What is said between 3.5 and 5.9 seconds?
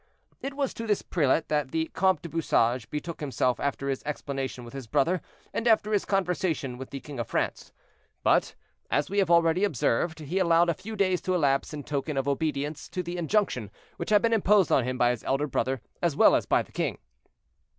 after his explanation with his brother, and